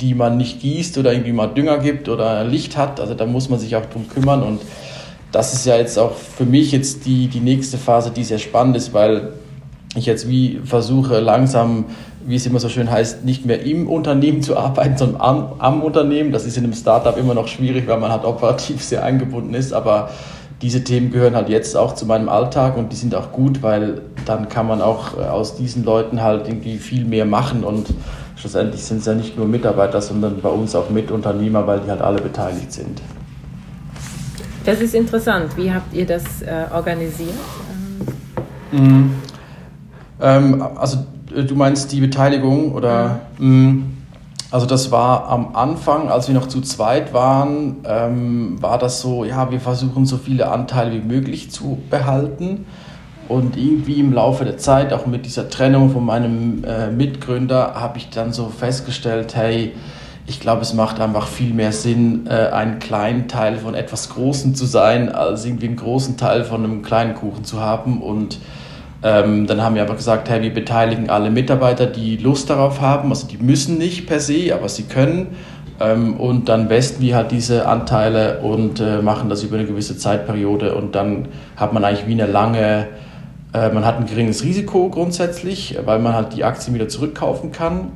[0.00, 3.00] die man nicht gießt oder irgendwie mal Dünger gibt oder Licht hat.
[3.00, 4.60] Also da muss man sich auch drum kümmern und
[5.32, 8.76] das ist ja jetzt auch für mich jetzt die, die nächste Phase, die sehr spannend
[8.76, 9.32] ist, weil
[9.96, 11.86] ich jetzt wie versuche langsam,
[12.24, 15.82] wie es immer so schön heißt, nicht mehr im Unternehmen zu arbeiten, sondern am, am
[15.82, 16.32] Unternehmen.
[16.32, 19.72] Das ist in einem Startup immer noch schwierig, weil man halt operativ sehr eingebunden ist,
[19.72, 20.10] aber
[20.62, 24.02] diese Themen gehören halt jetzt auch zu meinem Alltag und die sind auch gut, weil
[24.24, 27.88] dann kann man auch äh, aus diesen Leuten halt irgendwie viel mehr machen und
[28.36, 32.00] schlussendlich sind es ja nicht nur Mitarbeiter, sondern bei uns auch Mitunternehmer, weil die halt
[32.00, 33.00] alle beteiligt sind.
[34.64, 35.56] Das ist interessant.
[35.56, 37.34] Wie habt ihr das äh, organisiert?
[38.72, 39.14] Mhm.
[40.20, 40.98] Ähm, also
[41.34, 43.20] äh, du meinst die Beteiligung oder?
[43.38, 43.90] Mhm.
[44.50, 49.24] Also das war am Anfang, als wir noch zu zweit waren, ähm, war das so,
[49.24, 52.64] ja, wir versuchen so viele Anteile wie möglich zu behalten.
[53.28, 57.98] Und irgendwie im Laufe der Zeit, auch mit dieser Trennung von meinem äh, Mitgründer, habe
[57.98, 59.72] ich dann so festgestellt, hey,
[60.26, 64.54] ich glaube, es macht einfach viel mehr Sinn, äh, ein kleinen Teil von etwas Großem
[64.54, 68.00] zu sein, als irgendwie einen großen Teil von einem kleinen Kuchen zu haben.
[68.02, 68.38] Und
[69.02, 73.10] ähm, dann haben wir aber gesagt, hey, wir beteiligen alle Mitarbeiter, die Lust darauf haben.
[73.10, 75.36] Also die müssen nicht per se, aber sie können.
[75.78, 79.98] Ähm, und dann westen wir halt diese Anteile und äh, machen das über eine gewisse
[79.98, 80.74] Zeitperiode.
[80.74, 82.86] Und dann hat man eigentlich wie eine lange
[83.54, 87.92] äh, man hat ein geringes Risiko grundsätzlich, weil man halt die Aktien wieder zurückkaufen kann.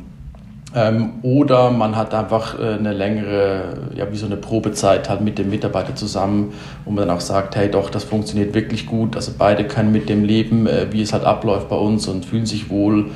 [0.75, 5.39] Ähm, oder man hat einfach äh, eine längere, ja, wie so eine Probezeit halt mit
[5.39, 6.53] dem Mitarbeiter zusammen,
[6.85, 9.17] wo man dann auch sagt, hey doch, das funktioniert wirklich gut.
[9.17, 12.47] Also beide können mit dem leben, äh, wie es halt abläuft bei uns und fühlen
[12.47, 13.07] sich wohl.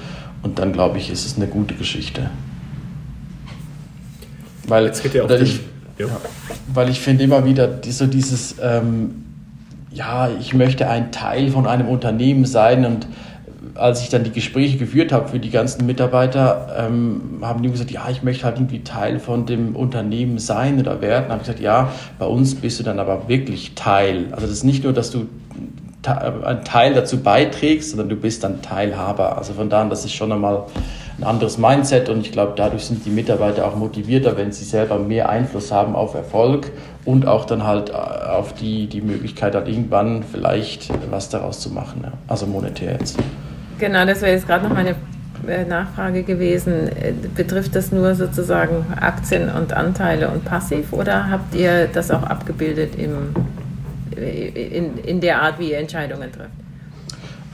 [0.42, 2.30] Und dann glaube ich, ist es eine gute Geschichte.
[4.66, 5.60] Weil, Jetzt geht ja auch ich,
[5.98, 6.06] ja.
[6.72, 9.31] weil ich finde immer wieder so dieses, ähm,
[9.94, 13.06] ja, ich möchte ein Teil von einem Unternehmen sein und
[13.74, 17.90] als ich dann die Gespräche geführt habe für die ganzen Mitarbeiter, ähm, haben die gesagt,
[17.90, 21.28] ja, ich möchte halt irgendwie Teil von dem Unternehmen sein oder werden.
[21.28, 24.26] Habe ich gesagt, ja, bei uns bist du dann aber wirklich Teil.
[24.32, 25.26] Also das ist nicht nur, dass du
[26.04, 29.38] einen Teil dazu beiträgst, sondern du bist dann Teilhaber.
[29.38, 30.64] Also von daher, das ist schon einmal
[31.18, 34.98] ein anderes Mindset und ich glaube, dadurch sind die Mitarbeiter auch motivierter, wenn sie selber
[34.98, 36.72] mehr Einfluss haben auf Erfolg
[37.04, 41.70] und auch dann halt äh, auf die, die Möglichkeit hat, irgendwann vielleicht was daraus zu
[41.70, 42.12] machen, ja.
[42.28, 43.18] also monetär jetzt.
[43.78, 44.94] Genau, das wäre jetzt gerade noch meine
[45.48, 46.88] äh, Nachfrage gewesen.
[46.88, 52.22] Äh, betrifft das nur sozusagen Aktien und Anteile und passiv oder habt ihr das auch
[52.22, 53.34] abgebildet im,
[54.16, 56.61] in, in der Art, wie ihr Entscheidungen trefft?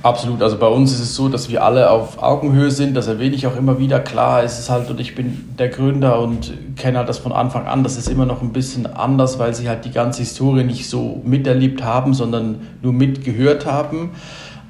[0.01, 3.35] Absolut, also bei uns ist es so, dass wir alle auf Augenhöhe sind, das erwähne
[3.35, 3.99] ich auch immer wieder.
[3.99, 7.67] Klar, es ist halt, und ich bin der Gründer und kenne halt das von Anfang
[7.67, 10.89] an, das ist immer noch ein bisschen anders, weil sie halt die ganze Historie nicht
[10.89, 14.11] so miterlebt haben, sondern nur mitgehört haben.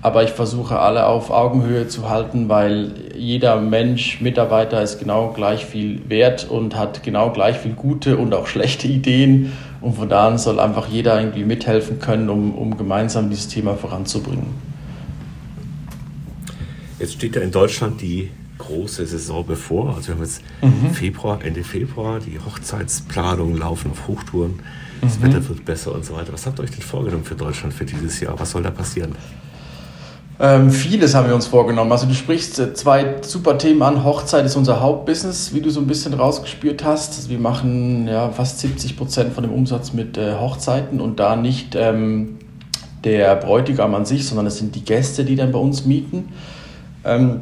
[0.01, 5.67] Aber ich versuche alle auf Augenhöhe zu halten, weil jeder Mensch, Mitarbeiter ist genau gleich
[5.67, 9.53] viel wert und hat genau gleich viel gute und auch schlechte Ideen.
[9.83, 13.75] Und von da an soll einfach jeder irgendwie mithelfen können, um, um gemeinsam dieses Thema
[13.75, 14.68] voranzubringen.
[16.99, 19.95] Jetzt steht ja in Deutschland die große Saison bevor.
[19.95, 20.91] Also wir haben jetzt mhm.
[20.91, 24.61] Februar, Ende Februar, die Hochzeitsplanungen laufen auf Hochtouren,
[25.01, 25.25] das mhm.
[25.25, 26.33] Wetter wird besser und so weiter.
[26.33, 28.39] Was habt ihr euch denn vorgenommen für Deutschland für dieses Jahr?
[28.39, 29.15] Was soll da passieren?
[30.41, 31.91] Ähm, vieles haben wir uns vorgenommen.
[31.91, 34.05] Also du sprichst äh, zwei super Themen an.
[34.05, 37.17] Hochzeit ist unser Hauptbusiness, wie du so ein bisschen rausgespürt hast.
[37.17, 41.35] Also wir machen ja fast 70 Prozent von dem Umsatz mit äh, Hochzeiten und da
[41.35, 42.39] nicht ähm,
[43.03, 46.29] der Bräutigam an sich, sondern es sind die Gäste, die dann bei uns mieten.
[47.09, 47.41] Ähm,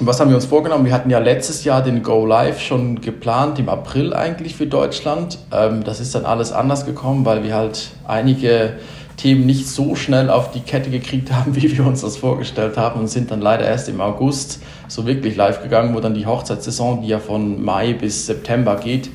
[0.00, 0.84] was haben wir uns vorgenommen?
[0.84, 5.38] Wir hatten ja letztes Jahr den Go Live schon geplant, im April eigentlich für Deutschland.
[5.52, 8.74] Ähm, das ist dann alles anders gekommen, weil wir halt einige
[9.16, 13.00] Themen nicht so schnell auf die Kette gekriegt haben, wie wir uns das vorgestellt haben
[13.00, 17.02] und sind dann leider erst im August so wirklich live gegangen, wo dann die Hochzeitssaison,
[17.02, 19.08] die ja von Mai bis September geht,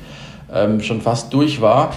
[0.52, 1.92] ähm, schon fast durch war.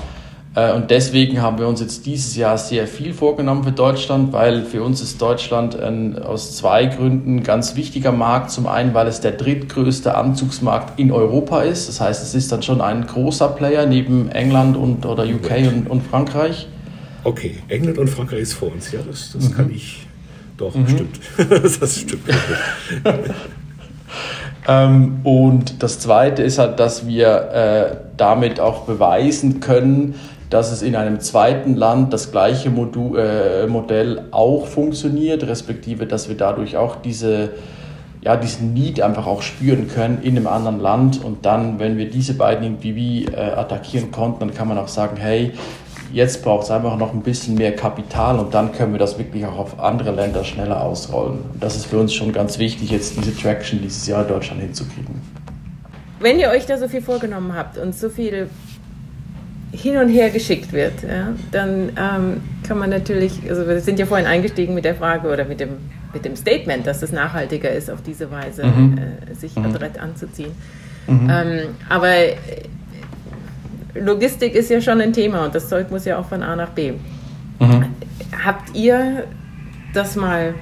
[0.56, 4.64] Äh, und deswegen haben wir uns jetzt dieses Jahr sehr viel vorgenommen für Deutschland, weil
[4.64, 8.52] für uns ist Deutschland ein, aus zwei Gründen ein ganz wichtiger Markt.
[8.52, 11.90] Zum einen, weil es der drittgrößte Anzugsmarkt in Europa ist.
[11.90, 15.90] Das heißt, es ist dann schon ein großer Player neben England und, oder UK und,
[15.90, 16.68] und Frankreich.
[17.24, 18.92] Okay, England und Frankreich ist vor uns.
[18.92, 19.54] Ja, das, das mhm.
[19.54, 20.08] kann ich.
[20.58, 20.88] Doch, mhm.
[20.88, 21.20] stimmt.
[21.82, 22.24] das stimmt.
[24.68, 30.16] ähm, und das Zweite ist halt, dass wir äh, damit auch beweisen können,
[30.50, 36.30] dass es in einem zweiten Land das gleiche Modul, äh, Modell auch funktioniert, respektive dass
[36.30, 37.52] wir dadurch auch diese,
[38.22, 41.24] ja, diesen Need einfach auch spüren können in einem anderen Land.
[41.24, 44.88] Und dann, wenn wir diese beiden irgendwie wie, äh, attackieren konnten, dann kann man auch
[44.88, 45.54] sagen, hey,
[46.14, 49.46] jetzt braucht es einfach noch ein bisschen mehr Kapital und dann können wir das wirklich
[49.46, 51.40] auch auf andere Länder schneller ausrollen.
[51.54, 54.62] Und das ist für uns schon ganz wichtig, jetzt diese Traction dieses Jahr in Deutschland
[54.62, 55.22] hinzukriegen.
[56.20, 58.50] Wenn ihr euch da so viel vorgenommen habt und so viel
[59.76, 64.06] hin und her geschickt wird, ja, dann ähm, kann man natürlich, also wir sind ja
[64.06, 65.78] vorhin eingestiegen mit der Frage oder mit dem,
[66.14, 68.98] mit dem Statement, dass es nachhaltiger ist, auf diese Weise mhm.
[68.98, 69.66] äh, sich mhm.
[69.66, 70.52] adrett anzuziehen.
[71.08, 71.30] Mhm.
[71.30, 71.60] Ähm,
[71.90, 72.36] aber äh,
[73.96, 76.70] Logistik ist ja schon ein Thema und das Zeug muss ja auch von A nach
[76.70, 76.94] B.
[77.60, 77.86] Mhm.
[78.44, 79.26] Habt ihr
[79.94, 80.56] das mal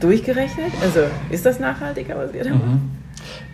[0.00, 0.72] durchgerechnet?
[0.82, 2.80] Also ist das nachhaltiger, was ihr da macht?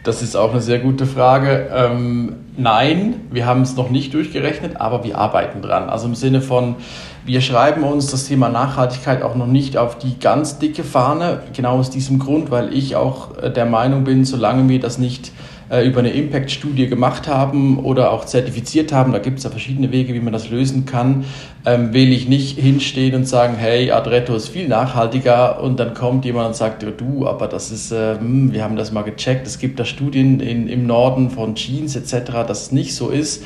[0.04, 1.70] Das ist auch eine sehr gute Frage.
[1.74, 5.88] Ähm, nein, wir haben es noch nicht durchgerechnet, aber wir arbeiten dran.
[5.88, 6.76] Also im Sinne von,
[7.24, 11.78] wir schreiben uns das Thema Nachhaltigkeit auch noch nicht auf die ganz dicke Fahne, genau
[11.78, 15.32] aus diesem Grund, weil ich auch äh, der Meinung bin, solange wir das nicht
[15.74, 19.90] äh, über eine Impact-Studie gemacht haben oder auch zertifiziert haben, da gibt es ja verschiedene
[19.90, 21.24] Wege, wie man das lösen kann,
[21.66, 26.24] ähm, will ich nicht hinstehen und sagen, hey, Adretto ist viel nachhaltiger und dann kommt
[26.24, 29.58] jemand und sagt, du, aber das ist, äh, hm, wir haben das mal gecheckt, es
[29.58, 33.42] gibt da Studien in, im Norden von Jeans etc., dass es nicht so ist.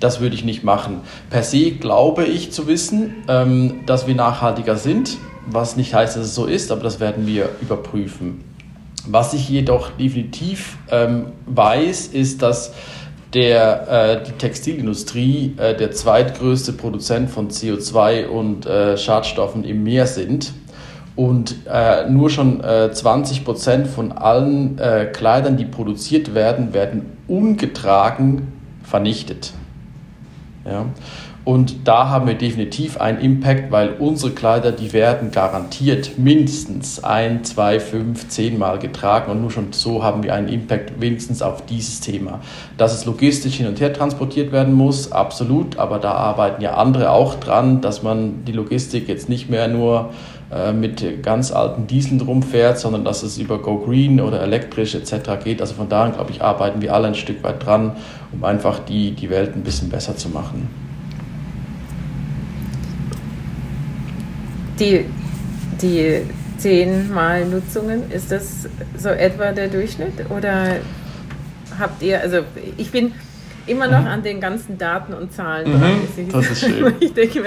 [0.00, 1.00] Das würde ich nicht machen.
[1.28, 6.26] Per se glaube ich zu wissen, ähm, dass wir nachhaltiger sind, was nicht heißt, dass
[6.26, 8.47] es so ist, aber das werden wir überprüfen.
[9.10, 12.74] Was ich jedoch definitiv ähm, weiß, ist, dass
[13.34, 20.06] der, äh, die Textilindustrie äh, der zweitgrößte Produzent von CO2 und äh, Schadstoffen im Meer
[20.06, 20.52] sind
[21.16, 27.06] und äh, nur schon äh, 20 Prozent von allen äh, Kleidern, die produziert werden, werden
[27.26, 29.52] ungetragen vernichtet.
[30.64, 30.86] Ja?
[31.48, 37.42] Und da haben wir definitiv einen Impact, weil unsere Kleider, die werden garantiert mindestens ein,
[37.42, 41.64] zwei, fünf, zehn Mal getragen und nur schon so haben wir einen Impact wenigstens auf
[41.64, 42.40] dieses Thema.
[42.76, 47.12] Dass es logistisch hin und her transportiert werden muss, absolut, aber da arbeiten ja andere
[47.12, 50.10] auch dran, dass man die Logistik jetzt nicht mehr nur
[50.52, 55.42] äh, mit ganz alten Dieseln rumfährt, sondern dass es über Go Green oder elektrisch etc.
[55.42, 55.62] geht.
[55.62, 57.92] Also von daher, glaube ich, arbeiten wir alle ein Stück weit dran,
[58.34, 60.87] um einfach die, die Welt ein bisschen besser zu machen.
[64.78, 65.04] Die,
[65.80, 66.22] die
[66.58, 70.30] zehnmal Nutzungen, ist das so etwa der Durchschnitt?
[70.30, 70.76] Oder
[71.78, 72.38] habt ihr, also
[72.76, 73.12] ich bin
[73.66, 74.06] immer noch mhm.
[74.08, 76.32] an den ganzen Daten und Zahlen mhm.
[76.32, 76.94] Das ist schön.
[77.00, 77.42] Ich denke,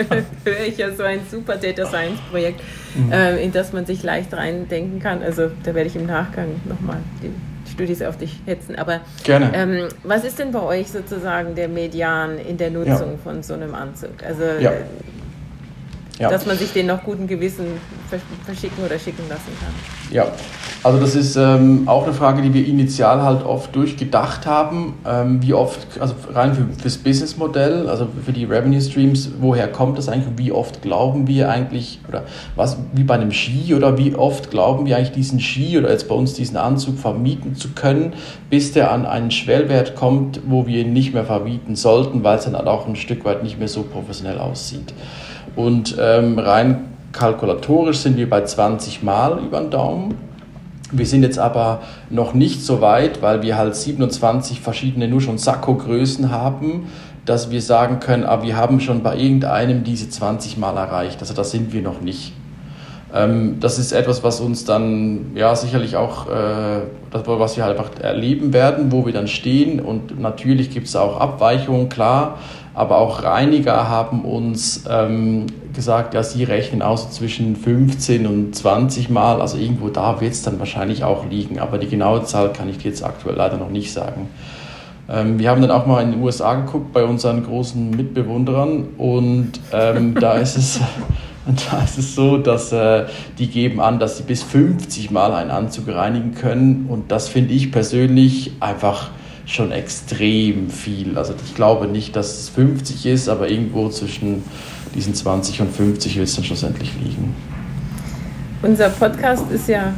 [0.45, 2.61] höre ich ja so ein super Data Science Projekt,
[2.95, 3.11] mhm.
[3.11, 5.21] äh, in das man sich leicht reindenken kann.
[5.21, 7.31] Also da werde ich im Nachgang nochmal die
[7.71, 8.75] Studis auf dich hetzen.
[8.75, 9.51] Aber Gerne.
[9.53, 13.17] Ähm, was ist denn bei euch sozusagen der Median in der Nutzung ja.
[13.23, 14.23] von so einem Anzug?
[14.25, 14.71] Also ja.
[16.21, 16.29] Ja.
[16.29, 17.65] dass man sich den noch guten Gewissen
[18.45, 19.73] verschicken oder schicken lassen kann.
[20.11, 20.27] Ja,
[20.83, 24.95] also das ist ähm, auch eine Frage, die wir initial halt oft durchgedacht haben.
[25.05, 29.97] Ähm, wie oft, also rein für, fürs Businessmodell, also für die Revenue Streams, woher kommt
[29.97, 30.37] das eigentlich?
[30.37, 32.23] Wie oft glauben wir eigentlich, oder
[32.55, 36.07] was, wie bei einem Ski, oder wie oft glauben wir eigentlich diesen Ski oder jetzt
[36.07, 38.13] bei uns diesen Anzug vermieten zu können,
[38.49, 42.45] bis der an einen Schwellwert kommt, wo wir ihn nicht mehr vermieten sollten, weil es
[42.45, 44.93] dann halt auch ein Stück weit nicht mehr so professionell aussieht.
[45.55, 50.15] Und ähm, rein kalkulatorisch sind wir bei 20 Mal über den Daumen.
[50.91, 55.37] Wir sind jetzt aber noch nicht so weit, weil wir halt 27 verschiedene nur schon
[55.37, 56.89] Sakko-Größen haben,
[57.25, 61.21] dass wir sagen können, aber ah, wir haben schon bei irgendeinem diese 20 Mal erreicht.
[61.21, 62.33] Also da sind wir noch nicht.
[63.13, 67.77] Ähm, das ist etwas, was uns dann ja sicherlich auch, äh, das, was wir halt
[67.77, 69.79] einfach erleben werden, wo wir dann stehen.
[69.79, 72.39] Und natürlich gibt es auch Abweichungen, klar.
[72.73, 79.09] Aber auch Reiniger haben uns ähm, gesagt, ja, sie rechnen aus zwischen 15 und 20
[79.09, 79.41] Mal.
[79.41, 81.59] Also irgendwo da wird es dann wahrscheinlich auch liegen.
[81.59, 84.29] Aber die genaue Zahl kann ich dir jetzt aktuell leider noch nicht sagen.
[85.09, 89.53] Ähm, wir haben dann auch mal in den USA geguckt bei unseren großen Mitbewunderern und
[89.73, 90.79] ähm, da ist es.
[91.71, 93.05] Da ist es so, dass äh,
[93.39, 96.85] die geben an, dass sie bis 50 Mal einen Anzug reinigen können.
[96.87, 99.09] Und das finde ich persönlich einfach
[99.45, 101.17] schon extrem viel.
[101.17, 104.43] Also ich glaube nicht, dass es 50 ist, aber irgendwo zwischen
[104.95, 107.35] diesen 20 und 50 wird es dann schlussendlich liegen.
[108.61, 109.93] Unser Podcast ist ja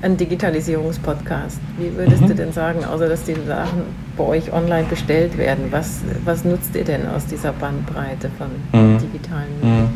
[0.00, 1.58] ein Digitalisierungspodcast.
[1.78, 2.28] Wie würdest mhm.
[2.28, 3.82] du denn sagen, außer dass die Sachen
[4.16, 8.98] bei euch online bestellt werden, was, was nutzt ihr denn aus dieser Bandbreite von mhm.
[8.98, 9.88] digitalen mhm.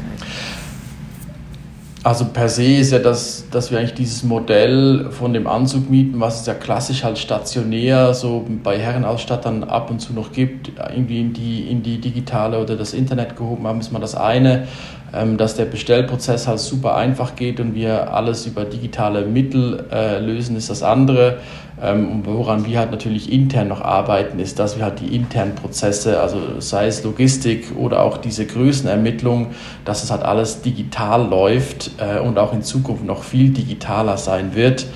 [2.02, 6.18] Also per se ist ja das, dass wir eigentlich dieses Modell von dem Anzug mieten,
[6.18, 11.20] was es ja klassisch halt stationär so bei Herrenausstattern ab und zu noch gibt, irgendwie
[11.20, 14.66] in die, in die digitale oder das Internet gehoben haben, ist mal das eine.
[15.12, 20.20] Ähm, dass der Bestellprozess halt super einfach geht und wir alles über digitale Mittel äh,
[20.20, 21.38] lösen, ist das andere.
[21.82, 26.20] Ähm, woran wir halt natürlich intern noch arbeiten, ist, dass wir halt die internen Prozesse,
[26.20, 29.48] also sei es Logistik oder auch diese Größenermittlung,
[29.84, 34.54] dass es halt alles digital läuft äh, und auch in Zukunft noch viel digitaler sein
[34.54, 34.86] wird.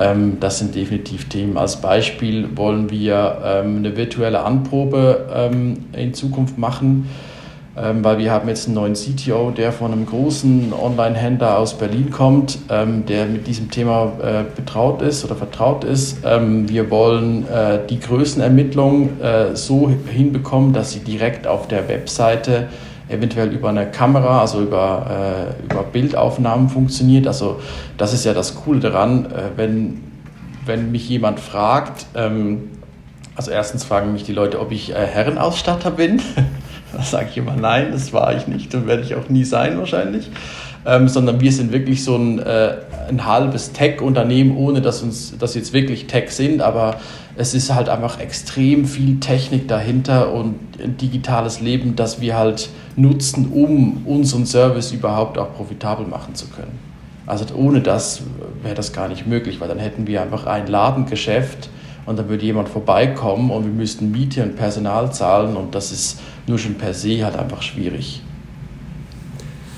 [0.00, 1.58] Ähm, das sind definitiv Themen.
[1.58, 7.06] Als Beispiel wollen wir eine virtuelle Anprobe in Zukunft machen
[7.80, 12.10] ähm, weil wir haben jetzt einen neuen CTO, der von einem großen Online-Händler aus Berlin
[12.10, 16.18] kommt, ähm, der mit diesem Thema äh, betraut ist oder vertraut ist.
[16.24, 22.68] Ähm, wir wollen äh, die Größenermittlung äh, so hinbekommen, dass sie direkt auf der Webseite
[23.08, 27.26] eventuell über eine Kamera, also über, äh, über Bildaufnahmen funktioniert.
[27.26, 27.60] Also
[27.96, 30.02] das ist ja das Coole daran, äh, wenn,
[30.66, 32.70] wenn mich jemand fragt, ähm,
[33.38, 36.20] also erstens fragen mich die Leute, ob ich äh, Herrenausstatter bin.
[36.92, 39.78] Da sage ich immer nein, das war ich nicht und werde ich auch nie sein
[39.78, 40.30] wahrscheinlich.
[40.86, 42.76] Ähm, sondern wir sind wirklich so ein, äh,
[43.08, 46.96] ein halbes Tech-Unternehmen, ohne dass uns das jetzt wirklich Tech sind, aber
[47.36, 52.70] es ist halt einfach extrem viel Technik dahinter und ein digitales Leben, das wir halt
[52.96, 56.78] nutzen, um unseren Service überhaupt auch profitabel machen zu können.
[57.26, 58.22] Also ohne das
[58.62, 61.68] wäre das gar nicht möglich, weil dann hätten wir einfach ein Ladengeschäft
[62.08, 66.20] und dann würde jemand vorbeikommen und wir müssten Miete und Personal zahlen und das ist
[66.46, 68.22] nur schon per se halt einfach schwierig.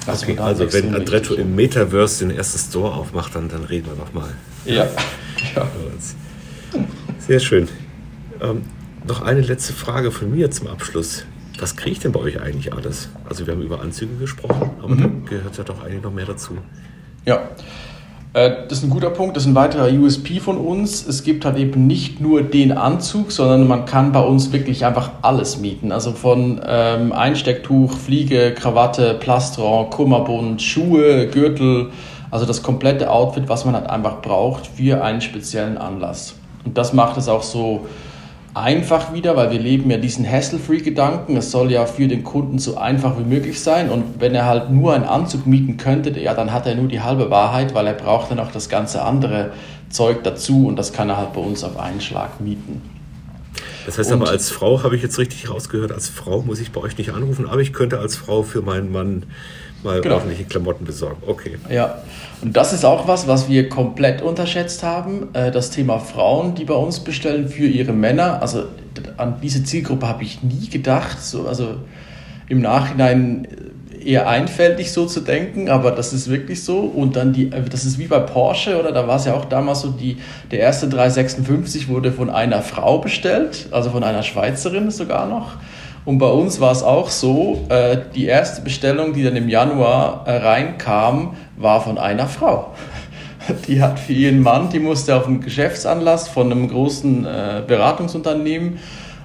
[0.06, 3.96] Also, okay, also wenn Andretto im Metaverse den ersten Store aufmacht, dann, dann reden wir
[3.96, 4.30] nochmal.
[4.64, 4.86] Ja.
[5.56, 5.68] ja.
[7.18, 7.68] Sehr schön.
[8.40, 8.62] Ähm,
[9.06, 11.24] noch eine letzte Frage von mir zum Abschluss.
[11.58, 13.08] Was kriegt denn bei euch eigentlich alles?
[13.28, 15.24] Also wir haben über Anzüge gesprochen, aber mhm.
[15.24, 16.56] da gehört ja doch eigentlich noch mehr dazu.
[17.26, 17.50] Ja,
[18.32, 21.04] das ist ein guter Punkt, das ist ein weiterer USP von uns.
[21.04, 25.10] Es gibt halt eben nicht nur den Anzug, sondern man kann bei uns wirklich einfach
[25.22, 25.90] alles mieten.
[25.90, 31.90] Also von ähm, Einstecktuch, Fliege, Krawatte, Plastron, Kummerbund, Schuhe, Gürtel,
[32.30, 36.34] also das komplette Outfit, was man halt einfach braucht für einen speziellen Anlass.
[36.64, 37.86] Und das macht es auch so
[38.54, 41.36] einfach wieder, weil wir leben ja diesen Hassle-Free-Gedanken.
[41.36, 43.90] Es soll ja für den Kunden so einfach wie möglich sein.
[43.90, 47.00] Und wenn er halt nur einen Anzug mieten könnte, ja, dann hat er nur die
[47.00, 49.52] halbe Wahrheit, weil er braucht dann auch das ganze andere
[49.88, 52.82] Zeug dazu und das kann er halt bei uns auf einen Schlag mieten.
[53.86, 56.70] Das heißt und, aber, als Frau habe ich jetzt richtig rausgehört, als Frau muss ich
[56.70, 59.24] bei euch nicht anrufen, aber ich könnte als Frau für meinen Mann
[59.82, 60.16] mal genau.
[60.16, 61.22] ordentliche Klamotten besorgen.
[61.26, 61.58] Okay.
[61.68, 61.98] Ja,
[62.42, 65.28] und das ist auch was, was wir komplett unterschätzt haben.
[65.32, 68.40] Äh, das Thema Frauen, die bei uns bestellen für ihre Männer.
[68.42, 68.64] Also
[69.16, 71.22] an diese Zielgruppe habe ich nie gedacht.
[71.22, 71.76] So, also
[72.48, 73.46] im Nachhinein
[74.04, 76.80] eher einfältig so zu denken, aber das ist wirklich so.
[76.80, 79.44] Und dann die, äh, das ist wie bei Porsche, oder da war es ja auch
[79.44, 80.18] damals so, die,
[80.50, 85.56] der erste 356 wurde von einer Frau bestellt, also von einer Schweizerin sogar noch.
[86.04, 90.24] Und bei uns war es auch so, äh, die erste Bestellung, die dann im Januar
[90.26, 92.72] äh, reinkam, war von einer Frau.
[93.66, 98.78] Die hat für ihren Mann, die musste auf einen Geschäftsanlass von einem großen äh, Beratungsunternehmen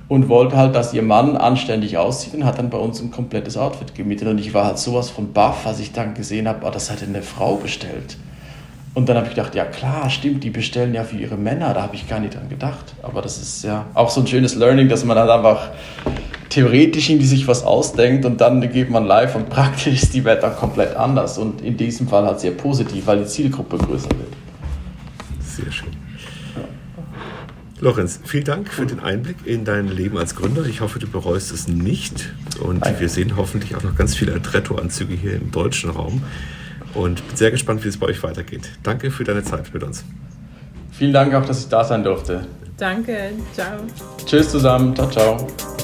[0.08, 3.58] und wollte halt, dass ihr Mann anständig aussieht und hat dann bei uns ein komplettes
[3.58, 4.28] Outfit gemietet.
[4.28, 7.04] Und ich war halt sowas von baff, als ich dann gesehen habe, oh, das hat
[7.04, 8.18] eine Frau bestellt.
[8.94, 11.82] Und dann habe ich gedacht, ja klar, stimmt, die bestellen ja für ihre Männer, da
[11.82, 12.96] habe ich gar nicht dran gedacht.
[13.04, 15.72] Aber das ist ja auch so ein schönes Learning, dass man dann einfach
[16.56, 20.42] theoretisch irgendwie sich was ausdenkt und dann geht man live und praktisch ist die Welt
[20.42, 21.38] dann komplett anders.
[21.38, 24.34] Und in diesem Fall halt sehr positiv, weil die Zielgruppe größer wird.
[25.42, 25.90] Sehr schön.
[27.82, 30.66] Lorenz, vielen Dank für den Einblick in dein Leben als Gründer.
[30.66, 32.34] Ich hoffe, du bereust es nicht.
[32.62, 33.02] Und Danke.
[33.02, 36.24] wir sehen hoffentlich auch noch ganz viele Adretto-Anzüge hier im deutschen Raum.
[36.94, 38.70] Und bin sehr gespannt, wie es bei euch weitergeht.
[38.82, 40.06] Danke für deine Zeit mit uns.
[40.94, 42.48] Vielen Dank auch, dass ich da sein durfte.
[42.78, 43.80] Danke, ciao.
[44.26, 45.75] Tschüss zusammen, ciao, ciao.